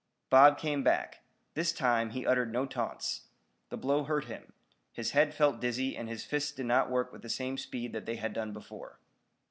[0.31, 1.21] Bob came back.
[1.53, 3.27] This time he uttered no taunts.
[3.69, 4.53] The blow hurt him.
[4.91, 8.07] His head felt dizzy and his fists did not work with the same speed that
[8.07, 8.97] they had done before.